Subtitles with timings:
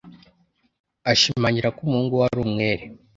[1.11, 2.83] Ashimangira ko umuhungu we ari umwere.